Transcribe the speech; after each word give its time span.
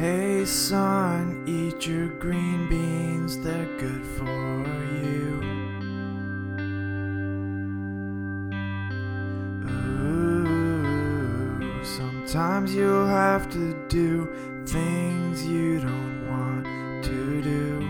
Hey 0.00 0.46
son, 0.46 1.44
eat 1.46 1.86
your 1.86 2.08
green 2.08 2.66
beans, 2.70 3.36
they're 3.36 3.66
good 3.76 4.02
for 4.16 4.64
you. 5.04 5.42
Ooh, 9.68 11.04
sometimes 11.84 12.74
you'll 12.74 13.06
have 13.08 13.50
to 13.50 13.74
do 13.88 14.26
things 14.64 15.46
you 15.46 15.80
don't 15.80 16.26
want 16.30 16.64
to 17.04 17.42
do. 17.42 17.86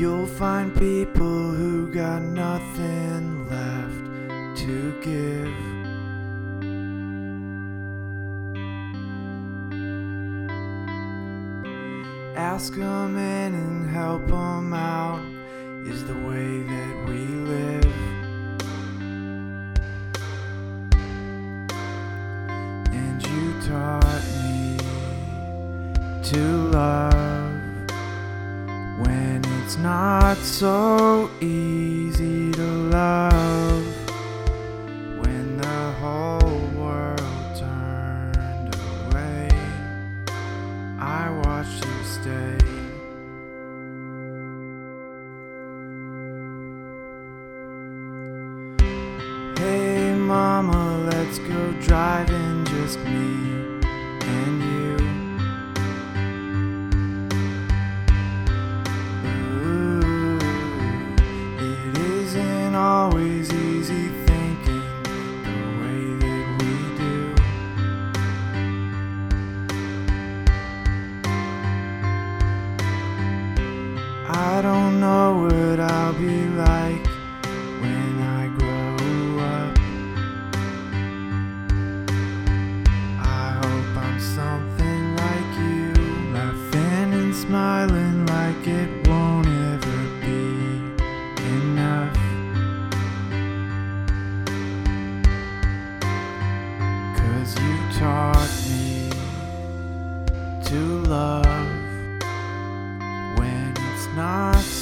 You'll 0.00 0.28
find 0.28 0.72
people 0.72 1.50
who 1.50 1.92
got 1.92 2.22
nothing 2.22 3.48
left 3.48 3.55
to 4.66 4.92
give. 5.00 5.54
Ask 12.36 12.74
them 12.74 13.16
in 13.16 13.54
and 13.54 13.88
help 13.88 14.26
them 14.26 14.74
out 14.74 15.22
is 15.86 16.04
the 16.04 16.14
way 16.14 16.62
that 16.72 17.08
we 17.08 17.18
live. 17.52 17.84
And 22.92 23.22
you 23.24 23.44
taught 23.68 24.24
me 24.42 24.78
to 26.24 26.42
love 26.74 27.52
when 28.98 29.44
it's 29.60 29.76
not 29.76 30.38
so 30.38 31.30
easy 31.40 32.50
to 32.50 32.66
love. 32.66 33.35
Watched 41.66 41.84
you 41.84 42.04
stay. 42.04 42.58
Hey, 49.58 50.14
mama, 50.14 51.08
let's 51.10 51.38
go 51.38 51.72
driving, 51.80 52.64
just 52.66 52.98
me 53.00 53.75
I 74.28 74.60
don't 74.60 74.98
know 74.98 75.42
what 75.42 75.78
I'll 75.78 76.12
be 76.14 76.48
like 76.48 77.06
when 77.80 78.20
I 78.20 78.48
grow 78.58 79.38
up. 79.38 79.78
I 83.22 83.60
hope 83.62 83.96
I'm 84.04 84.18
something 84.20 85.16
like 85.16 85.58
you, 85.60 85.92
laughing 86.32 87.14
and 87.14 87.34
smiling 87.36 88.26
like 88.26 88.66
it 88.66 89.06
won't 89.06 89.46
ever 89.46 89.98
be 90.20 90.42
enough. 91.46 92.16
Cause 97.16 97.54
you 97.62 97.76
taught 97.96 98.50
me 98.68 99.08
to 100.64 100.80
love 101.08 101.75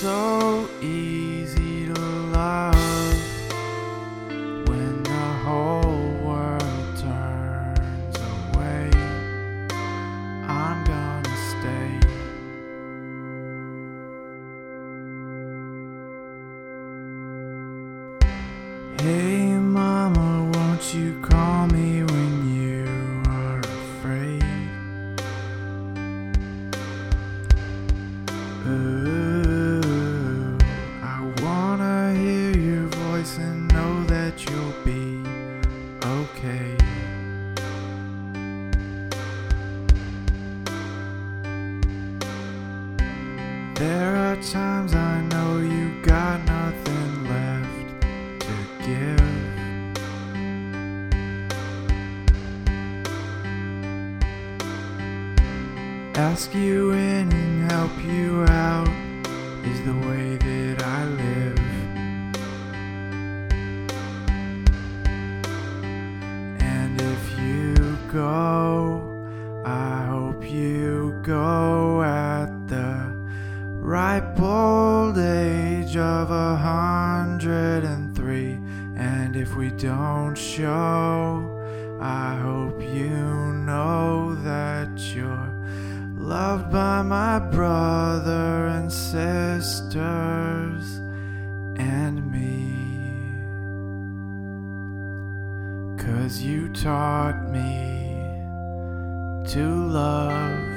so 0.00 0.68
easy 0.82 1.86
to 1.86 1.98
love. 2.38 2.74
When 4.68 5.02
the 5.02 5.26
whole 5.44 6.10
world 6.22 6.88
turns 6.98 8.16
away, 8.34 8.90
I'm 10.46 10.84
gonna 10.84 11.36
stay. 11.50 11.92
Hey, 19.02 19.46
mama, 19.78 20.28
won't 20.52 20.84
you 20.94 21.18
call 21.22 21.68
me 21.68 22.02
when 22.02 22.25
There 43.78 44.16
are 44.16 44.36
times 44.36 44.94
I 44.94 45.20
know 45.20 45.58
you 45.58 46.00
got 46.00 46.42
nothing 46.46 47.24
left 47.28 48.00
to 48.40 48.54
give. 48.86 49.20
Ask 56.16 56.54
you 56.54 56.92
in 56.92 57.30
and 57.30 57.70
help 57.70 57.92
you 58.02 58.44
out 58.48 58.88
is 59.66 59.82
the 59.84 59.92
way 60.08 60.38
that 60.38 60.82
I 60.82 61.04
live. 61.04 61.60
And 66.60 66.98
if 66.98 67.38
you 67.38 67.98
go, 68.10 68.95
ripe 74.20 74.40
old 74.40 75.18
age 75.18 75.94
of 75.96 76.30
a 76.30 76.56
hundred 76.56 77.84
and 77.84 78.16
three. 78.16 78.52
And 78.96 79.36
if 79.36 79.54
we 79.56 79.70
don't 79.70 80.34
show, 80.34 81.98
I 82.00 82.36
hope 82.36 82.80
you 82.80 83.10
know 83.68 84.34
that 84.36 84.98
you're 85.14 85.52
loved 86.16 86.72
by 86.72 87.02
my 87.02 87.38
brother 87.38 88.68
and 88.68 88.90
sisters 88.90 89.66
and 91.76 92.16
me. 92.32 92.72
Cause 96.02 96.40
you 96.40 96.70
taught 96.70 97.50
me 97.50 98.22
to 99.52 99.64
love 100.02 100.76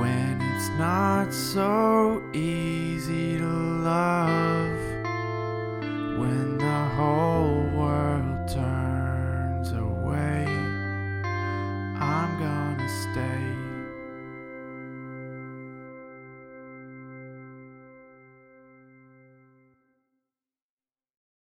when 0.00 0.23
it's 0.66 0.78
not 0.78 1.30
so 1.30 2.22
easy 2.32 3.36
to 3.36 3.44
love. 3.44 4.63